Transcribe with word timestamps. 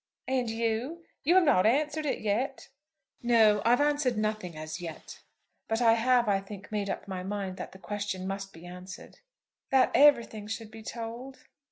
"And 0.27 0.49
you? 0.49 1.03
You 1.23 1.35
have 1.35 1.43
not 1.43 1.67
answered 1.67 2.07
it 2.07 2.21
yet?" 2.21 2.69
"No; 3.21 3.61
I 3.63 3.69
have 3.69 3.81
answered 3.81 4.17
nothing 4.17 4.57
as 4.57 4.81
yet. 4.81 5.21
But 5.67 5.79
I 5.79 5.93
have, 5.93 6.27
I 6.27 6.39
think, 6.39 6.71
made 6.71 6.89
up 6.89 7.07
my 7.07 7.21
mind 7.21 7.57
that 7.57 7.71
the 7.71 7.77
question 7.77 8.25
must 8.25 8.51
be 8.51 8.65
answered." 8.65 9.19
"That 9.69 9.91
everything 9.93 10.47
should 10.47 10.71
be 10.71 10.81
told?" 10.81 11.43